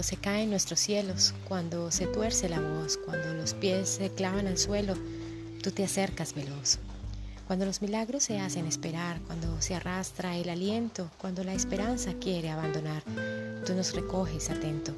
cuando 0.00 0.16
se 0.16 0.16
caen 0.16 0.48
nuestros 0.48 0.80
cielos, 0.80 1.34
cuando 1.46 1.90
se 1.90 2.06
tuerce 2.06 2.48
la 2.48 2.58
voz, 2.58 2.96
cuando 2.96 3.34
los 3.34 3.52
pies 3.52 3.86
se 3.86 4.08
clavan 4.08 4.46
al 4.46 4.56
suelo, 4.56 4.94
tú 5.62 5.72
te 5.72 5.84
acercas 5.84 6.32
veloz. 6.34 6.78
Cuando 7.46 7.66
los 7.66 7.82
milagros 7.82 8.22
se 8.22 8.40
hacen 8.40 8.64
esperar, 8.64 9.20
cuando 9.26 9.60
se 9.60 9.74
arrastra 9.74 10.38
el 10.38 10.48
aliento, 10.48 11.10
cuando 11.18 11.44
la 11.44 11.52
esperanza 11.52 12.14
quiere 12.14 12.48
abandonar, 12.48 13.02
tú 13.66 13.74
nos 13.74 13.92
recoges 13.92 14.48
atento. 14.48 14.94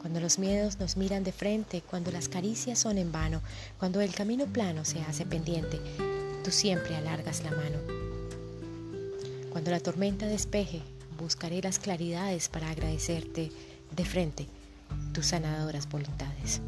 Cuando 0.00 0.18
los 0.20 0.38
miedos 0.38 0.80
nos 0.80 0.96
miran 0.96 1.22
de 1.22 1.32
frente, 1.32 1.82
cuando 1.82 2.10
las 2.10 2.30
caricias 2.30 2.78
son 2.78 2.96
en 2.96 3.12
vano, 3.12 3.42
cuando 3.78 4.00
el 4.00 4.14
camino 4.14 4.46
plano 4.46 4.86
se 4.86 5.02
hace 5.02 5.26
pendiente, 5.26 5.78
tú 6.42 6.50
siempre 6.50 6.96
alargas 6.96 7.42
la 7.42 7.50
mano. 7.50 7.76
Cuando 9.50 9.70
la 9.72 9.80
tormenta 9.80 10.24
despeje, 10.24 10.80
buscaré 11.18 11.60
las 11.60 11.78
claridades 11.78 12.48
para 12.48 12.70
agradecerte 12.70 13.52
de 13.94 14.04
frente 14.04 14.46
tus 15.12 15.26
sanadoras 15.26 15.88
voluntades. 15.88 16.60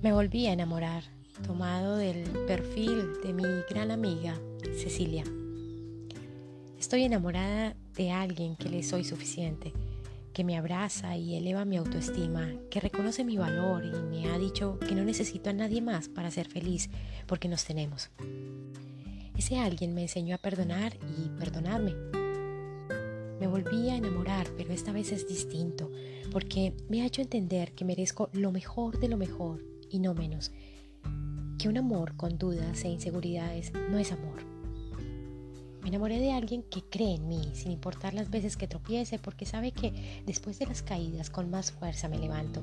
Me 0.00 0.12
volví 0.12 0.46
a 0.46 0.52
enamorar, 0.52 1.02
tomado 1.46 1.96
del 1.96 2.22
perfil 2.46 3.20
de 3.22 3.32
mi 3.32 3.44
gran 3.68 3.90
amiga 3.90 4.38
Cecilia. 4.76 5.24
Estoy 6.78 7.02
enamorada 7.02 7.74
de 7.96 8.10
alguien 8.12 8.56
que 8.56 8.68
le 8.68 8.82
soy 8.82 9.04
suficiente 9.04 9.72
que 10.38 10.44
me 10.44 10.56
abraza 10.56 11.16
y 11.16 11.34
eleva 11.34 11.64
mi 11.64 11.78
autoestima, 11.78 12.48
que 12.70 12.78
reconoce 12.78 13.24
mi 13.24 13.36
valor 13.36 13.84
y 13.84 14.00
me 14.04 14.30
ha 14.30 14.38
dicho 14.38 14.78
que 14.78 14.94
no 14.94 15.02
necesito 15.02 15.50
a 15.50 15.52
nadie 15.52 15.82
más 15.82 16.08
para 16.08 16.30
ser 16.30 16.46
feliz 16.46 16.90
porque 17.26 17.48
nos 17.48 17.64
tenemos. 17.64 18.10
Ese 19.36 19.58
alguien 19.58 19.96
me 19.96 20.02
enseñó 20.02 20.36
a 20.36 20.38
perdonar 20.38 20.96
y 21.18 21.28
perdonarme. 21.40 21.92
Me 23.40 23.48
volví 23.48 23.90
a 23.90 23.96
enamorar, 23.96 24.46
pero 24.56 24.72
esta 24.72 24.92
vez 24.92 25.10
es 25.10 25.26
distinto, 25.26 25.90
porque 26.30 26.72
me 26.88 27.02
ha 27.02 27.06
hecho 27.06 27.20
entender 27.20 27.72
que 27.72 27.84
merezco 27.84 28.30
lo 28.32 28.52
mejor 28.52 29.00
de 29.00 29.08
lo 29.08 29.16
mejor 29.16 29.64
y 29.90 29.98
no 29.98 30.14
menos. 30.14 30.52
Que 31.58 31.68
un 31.68 31.78
amor 31.78 32.16
con 32.16 32.38
dudas 32.38 32.84
e 32.84 32.88
inseguridades 32.90 33.72
no 33.90 33.98
es 33.98 34.12
amor 34.12 34.47
me 35.88 35.94
enamoré 35.96 36.20
de 36.20 36.32
alguien 36.32 36.62
que 36.64 36.82
cree 36.82 37.14
en 37.14 37.28
mí, 37.28 37.40
sin 37.54 37.72
importar 37.72 38.12
las 38.12 38.28
veces 38.28 38.58
que 38.58 38.68
tropiece, 38.68 39.18
porque 39.18 39.46
sabe 39.46 39.72
que 39.72 40.22
después 40.26 40.58
de 40.58 40.66
las 40.66 40.82
caídas 40.82 41.30
con 41.30 41.48
más 41.48 41.72
fuerza 41.72 42.10
me 42.10 42.18
levanto. 42.18 42.62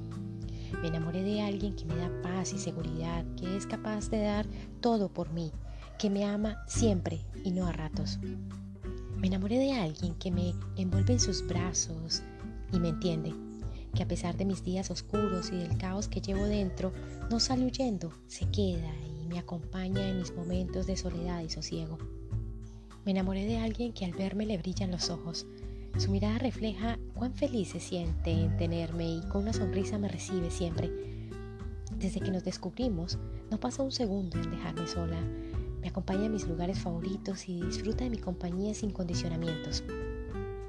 Me 0.80 0.90
enamoré 0.90 1.23
de 1.23 1.42
alguien 1.42 1.76
que 1.76 1.86
me 1.86 1.95
da 1.95 2.12
paz 2.22 2.54
y 2.54 2.59
seguridad, 2.59 3.26
que 3.36 3.58
es 3.58 3.66
capaz 3.66 4.12
de 4.12 4.22
dar 4.22 4.45
todo 4.80 5.12
por 5.12 5.32
mí, 5.32 5.52
que 5.98 6.12
me 6.12 6.23
ama 6.23 6.64
siempre 6.67 7.20
y 7.44 7.50
no 7.50 7.66
a 7.66 7.72
ratos. 7.72 8.20
Me 9.17 9.26
enamoré 9.26 9.58
de 9.58 9.73
alguien 9.73 10.14
que 10.20 10.30
me 10.30 10.54
envuelve 10.78 11.14
en 11.14 11.20
sus 11.20 11.48
brazos 11.48 12.22
y 12.72 12.80
me 12.80 12.89
entiende, 12.89 13.34
que 13.95 14.04
a 14.04 14.08
pesar 14.08 14.38
de 14.38 14.45
mis 14.45 14.64
días 14.64 14.92
oscuros 14.92 15.52
y 15.52 15.58
del 15.58 15.80
caos 15.80 16.08
que 16.08 16.22
llevo 16.22 16.45
dentro, 16.45 16.94
no 17.32 17.39
sale 17.39 17.66
huyendo, 17.66 18.14
se 18.28 18.48
queda 18.52 18.94
y 19.04 19.26
me 19.26 19.39
acompaña 19.39 20.08
en 20.08 20.20
mis 20.20 20.32
momentos 20.32 20.86
de 20.86 20.95
soledad 20.95 21.42
y 21.42 21.50
sosiego. 21.50 21.98
Me 23.06 23.11
enamoré 23.11 23.45
de 23.45 23.59
alguien 23.59 23.94
que 23.94 24.03
al 24.03 24.14
verme 24.14 24.48
le 24.48 24.58
brillan 24.58 24.89
los 24.89 25.11
ojos. 25.11 25.45
Su 25.95 26.09
mirada 26.09 26.39
refleja 26.39 26.98
cuán 27.14 27.36
feliz 27.36 27.70
se 27.70 27.80
siente 27.80 28.31
en 28.31 28.58
tenerme 28.58 29.08
y 29.08 29.22
con 29.30 29.44
una 29.44 29.53
sonrisa 29.53 30.00
me 30.00 30.08
recibe 30.08 30.50
siempre. 30.50 30.89
Desde 32.00 32.20
que 32.20 32.32
nos 32.32 32.43
descubrimos, 32.43 33.20
no 33.52 33.60
pasa 33.60 33.83
un 33.83 33.92
segundo 33.92 34.39
en 34.39 34.49
dejarme 34.49 34.88
sola. 34.88 35.21
Me 35.82 35.89
acompaña 35.89 36.26
a 36.26 36.30
mis 36.30 36.48
lugares 36.48 36.80
favoritos 36.80 37.48
y 37.48 37.61
disfruta 37.61 38.05
de 38.05 38.10
mi 38.10 38.17
compañía 38.17 38.73
sin 38.73 38.89
condicionamientos. 38.89 39.83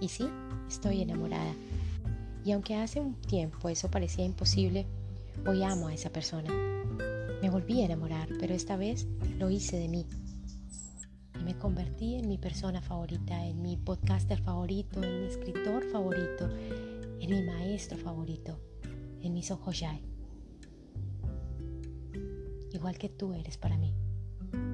Y 0.03 0.09
sí, 0.09 0.29
estoy 0.69 1.01
enamorada. 1.01 1.55
Y 2.45 2.53
aunque 2.53 2.77
hace 2.77 3.01
un 3.01 3.15
tiempo 3.15 3.71
eso 3.71 3.91
parecía 3.91 4.27
imposible, 4.27 4.85
hoy 5.47 5.63
amo 5.63 5.89
a 5.89 5.95
esa 5.95 6.11
persona. 6.11 6.53
Me 7.41 7.49
volví 7.49 7.81
a 7.81 7.87
enamorar, 7.87 8.29
pero 8.39 8.53
esta 8.53 8.77
vez 8.77 9.07
lo 9.39 9.49
hice 9.49 9.79
de 9.79 9.89
mí 9.89 10.05
me 11.47 11.57
convertí 11.57 12.17
en 12.17 12.29
mi 12.29 12.39
persona 12.39 12.83
favorita, 12.83 13.47
en 13.47 13.63
mi 13.63 13.77
podcaster 13.77 14.41
favorito, 14.41 15.01
en 15.01 15.21
mi 15.21 15.27
escritor 15.27 15.85
favorito, 15.93 16.49
en 17.21 17.31
mi 17.31 17.41
maestro 17.41 17.97
favorito, 17.97 18.59
en 19.23 19.33
mi 19.33 19.45
Son 19.45 19.61
Igual 22.73 22.99
que 22.99 23.09
tú 23.09 23.33
eres 23.33 23.59
para 23.59 23.79
mí, 23.79 23.95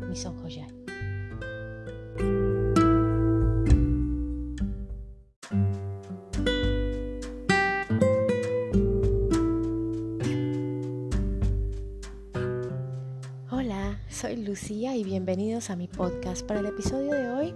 mi 0.09 0.17
Son 0.17 0.35
soy 14.23 14.37
Lucía 14.37 14.95
y 14.95 15.03
bienvenidos 15.03 15.69
a 15.69 15.75
mi 15.75 15.89
podcast. 15.89 16.47
Para 16.47 16.61
el 16.61 16.67
episodio 16.67 17.11
de 17.11 17.29
hoy 17.29 17.55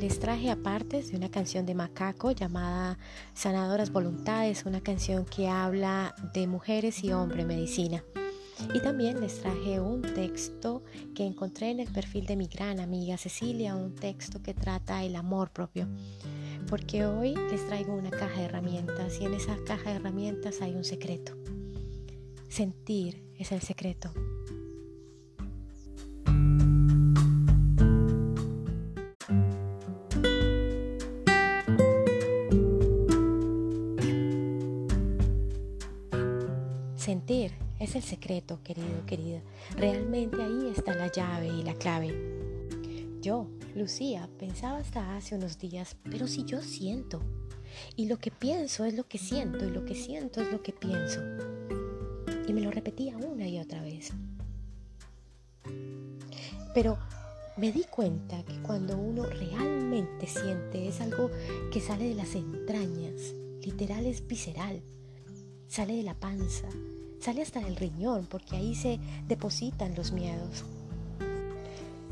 les 0.00 0.18
traje 0.18 0.50
apartes 0.50 1.10
de 1.10 1.18
una 1.18 1.30
canción 1.30 1.66
de 1.66 1.74
Macaco 1.74 2.30
llamada 2.30 2.98
Sanadoras 3.34 3.92
Voluntades, 3.92 4.64
una 4.64 4.80
canción 4.80 5.26
que 5.26 5.48
habla 5.48 6.14
de 6.32 6.46
mujeres 6.46 7.04
y 7.04 7.12
hombre 7.12 7.44
medicina. 7.44 8.02
Y 8.74 8.80
también 8.80 9.20
les 9.20 9.42
traje 9.42 9.78
un 9.78 10.00
texto 10.00 10.82
que 11.14 11.26
encontré 11.26 11.72
en 11.72 11.80
el 11.80 11.92
perfil 11.92 12.24
de 12.24 12.36
mi 12.36 12.46
gran 12.46 12.80
amiga 12.80 13.18
Cecilia, 13.18 13.76
un 13.76 13.94
texto 13.94 14.42
que 14.42 14.54
trata 14.54 15.04
el 15.04 15.14
amor 15.14 15.50
propio. 15.50 15.86
Porque 16.70 17.04
hoy 17.04 17.34
les 17.50 17.66
traigo 17.66 17.94
una 17.94 18.08
caja 18.08 18.38
de 18.40 18.44
herramientas 18.46 19.20
y 19.20 19.26
en 19.26 19.34
esa 19.34 19.58
caja 19.66 19.90
de 19.90 19.96
herramientas 19.96 20.62
hay 20.62 20.74
un 20.74 20.84
secreto. 20.84 21.36
Sentir 22.48 23.22
es 23.36 23.52
el 23.52 23.60
secreto. 23.60 24.14
Sentir 37.16 37.52
es 37.80 37.96
el 37.96 38.02
secreto, 38.02 38.60
querido, 38.62 39.06
querida. 39.06 39.40
Realmente 39.74 40.36
ahí 40.42 40.70
está 40.76 40.94
la 40.94 41.10
llave 41.10 41.48
y 41.48 41.62
la 41.62 41.72
clave. 41.72 42.14
Yo, 43.22 43.48
Lucía, 43.74 44.28
pensaba 44.38 44.76
hasta 44.76 45.16
hace 45.16 45.34
unos 45.34 45.58
días, 45.58 45.96
pero 46.04 46.26
si 46.26 46.44
yo 46.44 46.60
siento, 46.60 47.22
y 47.96 48.04
lo 48.04 48.18
que 48.18 48.30
pienso 48.30 48.84
es 48.84 48.92
lo 48.92 49.08
que 49.08 49.16
siento, 49.16 49.64
y 49.64 49.70
lo 49.70 49.86
que 49.86 49.94
siento 49.94 50.42
es 50.42 50.52
lo 50.52 50.62
que 50.62 50.74
pienso. 50.74 51.20
Y 52.46 52.52
me 52.52 52.60
lo 52.60 52.70
repetía 52.70 53.16
una 53.16 53.48
y 53.48 53.60
otra 53.60 53.80
vez. 53.80 54.12
Pero 56.74 56.98
me 57.56 57.72
di 57.72 57.84
cuenta 57.84 58.44
que 58.44 58.60
cuando 58.60 58.98
uno 58.98 59.24
realmente 59.24 60.26
siente 60.26 60.86
es 60.86 61.00
algo 61.00 61.30
que 61.72 61.80
sale 61.80 62.10
de 62.10 62.14
las 62.14 62.34
entrañas, 62.34 63.32
literal 63.62 64.04
es 64.04 64.26
visceral, 64.26 64.82
sale 65.66 65.96
de 65.96 66.02
la 66.02 66.14
panza, 66.14 66.68
sale 67.26 67.42
hasta 67.42 67.58
del 67.58 67.74
riñón 67.74 68.24
porque 68.30 68.54
ahí 68.54 68.76
se 68.76 69.00
depositan 69.26 69.96
los 69.96 70.12
miedos. 70.12 70.64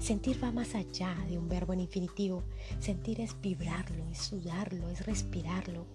Sentir 0.00 0.42
va 0.42 0.50
más 0.50 0.74
allá 0.74 1.14
de 1.28 1.38
un 1.38 1.48
verbo 1.48 1.72
en 1.72 1.78
infinitivo. 1.78 2.42
Sentir 2.80 3.20
es 3.20 3.40
vibrarlo, 3.40 4.10
es 4.10 4.18
sudarlo, 4.18 4.90
es 4.90 5.06
respirarlo. 5.06 5.86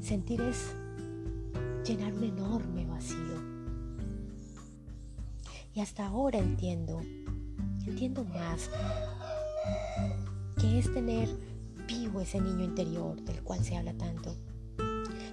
Sentir 0.00 0.40
es 0.40 0.74
llenar 1.86 2.14
un 2.14 2.24
enorme 2.24 2.84
vacío. 2.84 3.40
Y 5.76 5.80
hasta 5.82 6.08
ahora 6.08 6.40
entiendo, 6.40 7.00
entiendo 7.86 8.24
más 8.24 8.68
que 10.60 10.80
es 10.80 10.92
tener 10.92 11.28
vivo 11.86 12.20
ese 12.22 12.40
niño 12.40 12.64
interior 12.64 13.22
del 13.22 13.40
cual 13.44 13.64
se 13.64 13.76
habla 13.76 13.94
tanto. 13.94 14.34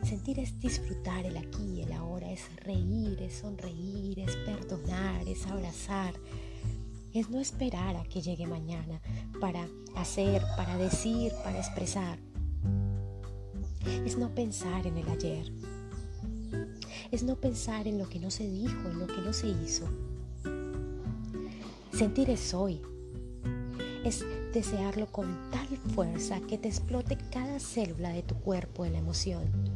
Sentir 0.10 0.40
es 0.40 0.60
disfrutar 0.60 1.24
el 1.28 1.38
aquí 1.38 1.64
y 1.64 1.82
el 1.84 1.92
ahora, 1.92 2.32
es 2.32 2.42
reír, 2.64 3.22
es 3.22 3.32
sonreír, 3.36 4.18
es 4.18 4.36
perdonar, 4.38 5.28
es 5.28 5.46
abrazar, 5.46 6.16
es 7.14 7.30
no 7.30 7.40
esperar 7.40 7.96
a 7.96 8.04
que 8.06 8.20
llegue 8.20 8.48
mañana 8.48 9.00
para 9.40 9.68
hacer, 9.96 10.42
para 10.58 10.78
decir, 10.78 11.32
para 11.44 11.60
expresar. 11.60 12.18
Es 14.04 14.18
no 14.18 14.34
pensar 14.34 14.88
en 14.88 14.98
el 14.98 15.08
ayer. 15.10 15.54
Es 17.12 17.22
no 17.22 17.36
pensar 17.36 17.88
en 17.88 18.00
lo 18.00 18.10
que 18.10 18.20
no 18.20 18.32
se 18.32 18.50
dijo, 18.50 18.90
en 18.90 18.98
lo 18.98 19.06
que 19.06 19.22
no 19.22 19.32
se 19.32 19.50
hizo. 19.50 19.88
Sentir 21.94 22.32
es 22.32 22.56
hoy. 22.56 22.82
Es 24.04 24.26
desearlo 24.56 25.06
con 25.12 25.52
tal 25.52 25.68
fuerza 25.94 26.42
que 26.42 26.58
te 26.58 26.68
explote 26.68 27.16
cada 27.32 27.60
célula 27.60 28.10
de 28.10 28.24
tu 28.24 28.34
cuerpo 28.40 28.86
en 28.86 28.94
la 28.94 29.00
emoción 29.00 29.69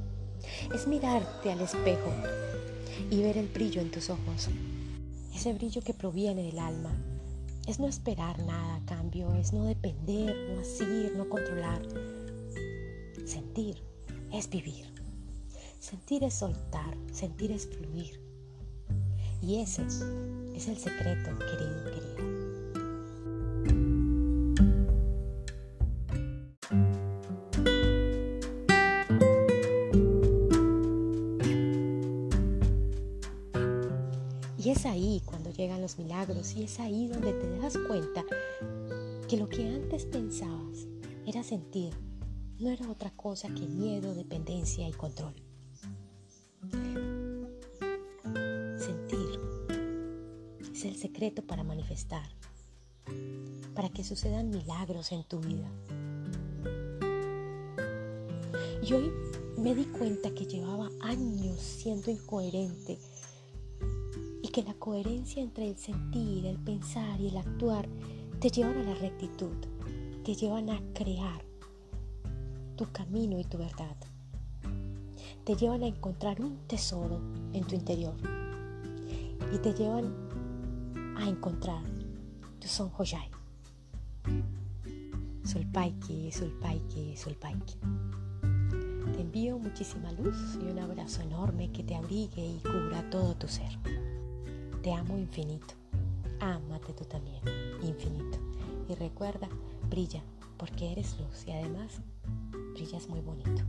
es 0.73 0.87
mirarte 0.87 1.51
al 1.51 1.61
espejo 1.61 2.11
y 3.09 3.21
ver 3.21 3.37
el 3.37 3.47
brillo 3.47 3.81
en 3.81 3.91
tus 3.91 4.09
ojos. 4.09 4.49
Ese 5.33 5.53
brillo 5.53 5.81
que 5.81 5.93
proviene 5.93 6.43
del 6.43 6.59
alma. 6.59 6.91
Es 7.67 7.79
no 7.79 7.87
esperar 7.87 8.39
nada 8.39 8.75
a 8.75 8.85
cambio, 8.85 9.33
es 9.35 9.53
no 9.53 9.65
depender, 9.65 10.35
no 10.53 10.61
asir, 10.61 11.13
no 11.15 11.29
controlar. 11.29 11.81
Sentir 13.25 13.81
es 14.33 14.49
vivir. 14.49 14.85
Sentir 15.79 16.23
es 16.23 16.33
soltar, 16.33 16.97
sentir 17.11 17.51
es 17.51 17.67
fluir. 17.67 18.19
Y 19.41 19.59
ese 19.59 19.83
es 19.85 20.67
el 20.67 20.77
secreto, 20.77 21.37
querido, 21.39 21.83
querida. 21.85 22.32
Y 34.63 34.69
es 34.69 34.85
ahí 34.85 35.21
cuando 35.25 35.51
llegan 35.51 35.81
los 35.81 35.97
milagros 35.97 36.55
y 36.55 36.63
es 36.63 36.79
ahí 36.79 37.07
donde 37.07 37.33
te 37.33 37.57
das 37.57 37.77
cuenta 37.85 38.23
que 39.27 39.35
lo 39.35 39.49
que 39.49 39.67
antes 39.67 40.05
pensabas 40.05 40.87
era 41.25 41.43
sentir 41.43 41.93
no 42.59 42.69
era 42.69 42.89
otra 42.89 43.11
cosa 43.11 43.49
que 43.49 43.67
miedo, 43.67 44.15
dependencia 44.15 44.87
y 44.87 44.93
control. 44.93 45.35
Sentir 48.77 49.39
es 50.71 50.85
el 50.85 50.95
secreto 50.95 51.41
para 51.41 51.65
manifestar, 51.65 52.29
para 53.75 53.89
que 53.89 54.05
sucedan 54.05 54.49
milagros 54.49 55.11
en 55.11 55.25
tu 55.25 55.41
vida. 55.41 55.69
Y 58.81 58.93
hoy 58.93 59.11
me 59.57 59.75
di 59.75 59.83
cuenta 59.85 60.33
que 60.33 60.45
llevaba 60.45 60.89
años 61.01 61.59
siendo 61.59 62.11
incoherente 62.11 62.97
que 64.53 64.61
la 64.61 64.75
coherencia 64.75 65.41
entre 65.41 65.67
el 65.67 65.75
sentir, 65.75 66.45
el 66.45 66.59
pensar 66.59 67.19
y 67.19 67.29
el 67.29 67.37
actuar 67.37 67.89
te 68.39 68.51
llevan 68.51 68.77
a 68.77 68.83
la 68.83 68.93
rectitud, 68.93 69.55
te 70.23 70.35
llevan 70.35 70.69
a 70.69 70.79
crear 70.93 71.43
tu 72.75 72.85
camino 72.91 73.39
y 73.39 73.45
tu 73.45 73.57
verdad. 73.57 73.97
Te 75.43 75.55
llevan 75.55 75.81
a 75.81 75.87
encontrar 75.87 76.39
un 76.39 76.55
tesoro 76.67 77.19
en 77.51 77.63
tu 77.63 77.73
interior 77.73 78.13
y 79.51 79.57
te 79.57 79.73
llevan 79.73 80.13
a 81.17 81.27
encontrar 81.27 81.83
tu 82.59 82.67
son 82.67 82.91
Hoyai. 82.95 83.31
Sulpaiki, 85.45 86.31
Sulpaiki, 86.31 87.17
Sulpaiki. 87.17 87.77
Te 89.13 89.21
envío 89.21 89.57
muchísima 89.57 90.11
luz 90.11 90.59
y 90.61 90.69
un 90.69 90.77
abrazo 90.77 91.23
enorme 91.23 91.71
que 91.71 91.83
te 91.83 91.95
abrigue 91.95 92.45
y 92.45 92.59
cubra 92.59 93.09
todo 93.09 93.33
tu 93.33 93.47
ser. 93.47 93.79
Te 94.83 94.91
amo 94.93 95.17
infinito. 95.17 95.75
Ámate 96.41 96.91
tú 96.91 97.05
también, 97.05 97.39
infinito. 97.81 98.37
Y 98.89 98.95
recuerda, 98.95 99.47
brilla 99.89 100.21
porque 100.57 100.91
eres 100.91 101.17
luz 101.19 101.47
y 101.47 101.51
además 101.51 102.01
brillas 102.73 103.07
muy 103.07 103.21
bonito. 103.21 103.63